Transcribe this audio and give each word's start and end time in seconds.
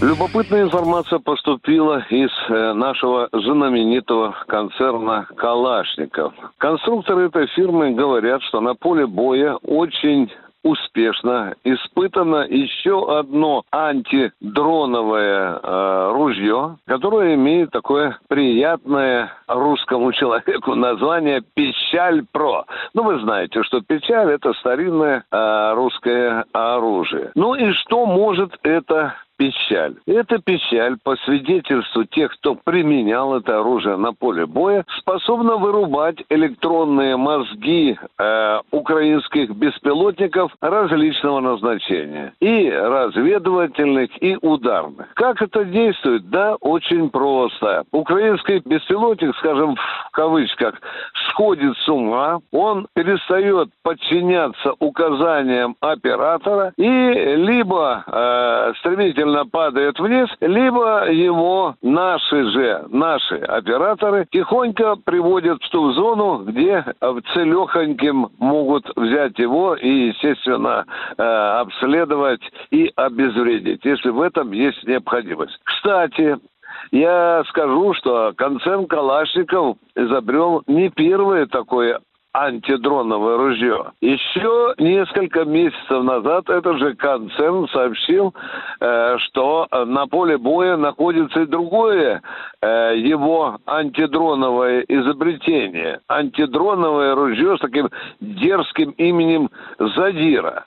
Любопытная 0.00 0.62
информация 0.62 1.18
поступила 1.18 2.04
из 2.08 2.30
э, 2.48 2.72
нашего 2.72 3.28
знаменитого 3.32 4.32
концерна 4.46 5.26
«Калашников». 5.36 6.32
Конструкторы 6.58 7.26
этой 7.26 7.48
фирмы 7.48 7.90
говорят, 7.90 8.40
что 8.44 8.60
на 8.60 8.76
поле 8.76 9.08
боя 9.08 9.56
очень 9.56 10.30
успешно 10.62 11.54
испытано 11.64 12.46
еще 12.48 13.18
одно 13.18 13.64
антидроновое 13.72 15.60
э, 15.60 16.10
ружье, 16.12 16.76
которое 16.86 17.34
имеет 17.34 17.72
такое 17.72 18.18
приятное 18.28 19.32
русскому 19.48 20.12
человеку 20.12 20.76
название 20.76 21.42
«Печаль 21.54 22.24
Про». 22.30 22.66
Ну, 22.94 23.02
вы 23.02 23.18
знаете, 23.20 23.64
что 23.64 23.80
печаль– 23.80 24.30
это 24.32 24.52
старинное 24.54 25.24
э, 25.30 25.72
русское 25.74 26.44
оружие. 26.52 27.32
Ну 27.34 27.54
и 27.56 27.72
что 27.72 28.06
может 28.06 28.56
это 28.62 29.14
печаль. 29.38 29.94
Эта 30.06 30.38
печаль, 30.38 30.96
по 31.02 31.16
свидетельству 31.24 32.04
тех, 32.04 32.32
кто 32.34 32.56
применял 32.56 33.36
это 33.36 33.60
оружие 33.60 33.96
на 33.96 34.12
поле 34.12 34.44
боя, 34.46 34.84
способна 34.98 35.56
вырубать 35.56 36.16
электронные 36.28 37.16
мозги 37.16 37.96
э, 38.18 38.60
украинских 38.72 39.50
беспилотников 39.50 40.52
различного 40.60 41.40
назначения. 41.40 42.34
И 42.40 42.68
разведывательных, 42.68 44.10
и 44.20 44.36
ударных. 44.42 45.14
Как 45.14 45.40
это 45.40 45.64
действует? 45.64 46.28
Да, 46.28 46.56
очень 46.56 47.08
просто. 47.08 47.84
Украинский 47.92 48.60
беспилотник, 48.64 49.36
скажем 49.36 49.76
в 49.76 50.10
кавычках, 50.10 50.74
сходит 51.28 51.76
с 51.78 51.88
ума, 51.88 52.40
он 52.50 52.88
перестает 52.94 53.68
подчиняться 53.82 54.74
указаниям 54.80 55.76
оператора 55.80 56.72
и 56.76 56.88
либо 57.36 58.02
э, 58.06 58.72
стремительно 58.80 59.27
стремительно 59.28 59.46
падает 59.46 59.98
вниз, 59.98 60.28
либо 60.40 61.10
его 61.10 61.74
наши 61.82 62.44
же, 62.50 62.84
наши 62.88 63.36
операторы 63.36 64.26
тихонько 64.30 64.96
приводят 64.96 65.62
в 65.62 65.70
ту 65.70 65.92
зону, 65.92 66.44
где 66.44 66.84
целехоньким 67.34 68.28
могут 68.38 68.84
взять 68.96 69.38
его 69.38 69.74
и, 69.74 70.08
естественно, 70.08 70.84
э, 71.16 71.22
обследовать 71.22 72.42
и 72.70 72.90
обезвредить, 72.96 73.84
если 73.84 74.10
в 74.10 74.20
этом 74.20 74.52
есть 74.52 74.84
необходимость. 74.86 75.58
Кстати, 75.64 76.38
я 76.90 77.42
скажу, 77.48 77.94
что 77.94 78.32
концерн 78.36 78.86
Калашников 78.86 79.76
изобрел 79.94 80.62
не 80.66 80.90
первое 80.90 81.46
такое 81.46 82.00
антидроновое 82.34 83.36
ружье. 83.36 83.92
Еще 84.00 84.74
несколько 84.78 85.44
месяцев 85.44 86.02
назад 86.02 86.48
этот 86.48 86.78
же 86.78 86.94
концерн 86.94 87.68
сообщил, 87.68 88.34
э, 88.80 89.18
что 89.18 89.66
на 89.86 90.06
поле 90.06 90.38
боя 90.38 90.76
находится 90.76 91.40
и 91.40 91.46
другое 91.46 92.22
э, 92.60 92.94
его 92.96 93.58
антидроновое 93.66 94.84
изобретение. 94.88 96.00
Антидроновое 96.08 97.14
ружье 97.14 97.56
с 97.56 97.60
таким 97.60 97.88
дерзким 98.20 98.90
именем 98.90 99.50
Задира. 99.78 100.66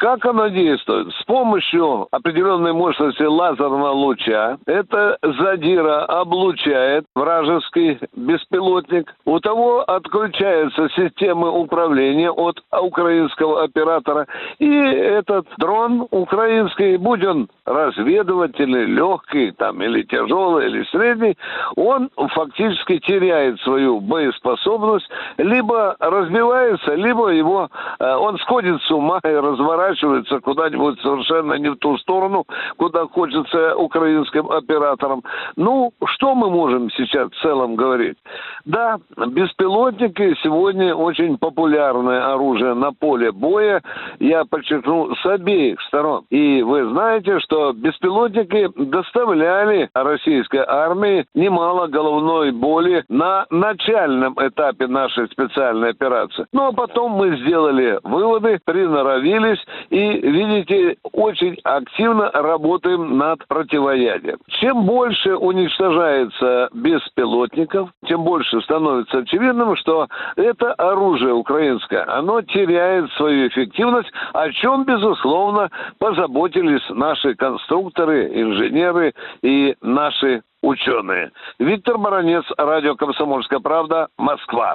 Как 0.00 0.24
оно 0.24 0.48
действует? 0.48 1.12
С 1.12 1.24
помощью 1.24 2.08
определенной 2.10 2.72
мощности 2.72 3.22
лазерного 3.22 3.90
луча 3.90 4.56
это 4.64 5.18
задира 5.22 6.06
облучает 6.06 7.04
вражеский 7.14 7.98
беспилотник. 8.16 9.14
У 9.26 9.38
того 9.40 9.82
отключается 9.82 10.88
система 10.96 11.50
управления 11.50 12.30
от 12.30 12.62
украинского 12.72 13.62
оператора. 13.62 14.26
И 14.58 14.70
этот 14.70 15.46
дрон 15.58 16.06
украинский, 16.10 16.96
будь 16.96 17.22
он 17.22 17.50
разведывательный, 17.66 18.86
легкий 18.86 19.50
там, 19.50 19.82
или 19.82 20.02
тяжелый, 20.04 20.68
или 20.68 20.82
средний, 20.84 21.36
он 21.76 22.08
фактически 22.16 23.00
теряет 23.00 23.60
свою 23.60 24.00
боеспособность, 24.00 25.10
либо 25.36 25.94
разбивается, 25.98 26.94
либо 26.94 27.28
его, 27.28 27.68
э, 27.98 28.14
он 28.14 28.38
сходит 28.38 28.80
с 28.80 28.90
ума 28.90 29.20
и 29.24 29.28
разворачивается 29.28 29.89
разворачивается 29.90 30.40
куда-нибудь 30.40 31.00
совершенно 31.00 31.54
не 31.54 31.70
в 31.70 31.76
ту 31.76 31.96
сторону, 31.98 32.44
куда 32.76 33.06
хочется 33.06 33.76
украинским 33.76 34.50
операторам. 34.50 35.22
Ну, 35.56 35.92
что 36.04 36.34
мы 36.34 36.50
можем 36.50 36.90
сейчас 36.90 37.30
в 37.30 37.40
целом 37.42 37.76
говорить? 37.76 38.16
Да, 38.64 38.98
беспилотники 39.16 40.36
сегодня 40.42 40.94
очень 40.94 41.38
популярное 41.38 42.32
оружие 42.32 42.74
на 42.74 42.92
поле 42.92 43.32
боя, 43.32 43.82
я 44.18 44.44
подчеркну, 44.44 45.14
с 45.14 45.26
обеих 45.26 45.80
сторон. 45.82 46.24
И 46.30 46.62
вы 46.62 46.88
знаете, 46.90 47.38
что 47.40 47.72
беспилотники 47.72 48.68
доставляли 48.76 49.88
российской 49.94 50.64
армии 50.66 51.26
немало 51.34 51.86
головной 51.86 52.52
боли 52.52 53.04
на 53.08 53.46
начальном 53.50 54.34
этапе 54.38 54.86
нашей 54.86 55.26
специальной 55.28 55.90
операции. 55.90 56.46
Ну, 56.52 56.68
а 56.68 56.72
потом 56.72 57.12
мы 57.12 57.36
сделали 57.38 57.98
выводы, 58.02 58.60
приноровились 58.64 59.58
и, 59.88 59.98
видите, 59.98 60.96
очень 61.12 61.58
активно 61.64 62.30
работаем 62.32 63.18
над 63.18 63.46
противоядием. 63.46 64.38
Чем 64.48 64.84
больше 64.84 65.36
уничтожается 65.36 66.68
беспилотников, 66.72 67.90
тем 68.06 68.24
больше 68.24 68.60
становится 68.62 69.18
очевидным, 69.18 69.76
что 69.76 70.08
это 70.36 70.72
оружие 70.74 71.32
украинское, 71.34 72.04
оно 72.08 72.42
теряет 72.42 73.10
свою 73.12 73.48
эффективность, 73.48 74.10
о 74.32 74.50
чем, 74.50 74.84
безусловно, 74.84 75.70
позаботились 75.98 76.82
наши 76.90 77.34
конструкторы, 77.34 78.28
инженеры 78.40 79.14
и 79.42 79.74
наши 79.80 80.42
ученые. 80.62 81.30
Виктор 81.58 81.98
Баранец, 81.98 82.44
радио 82.56 82.94
«Комсомольская 82.94 83.60
правда», 83.60 84.08
Москва. 84.18 84.74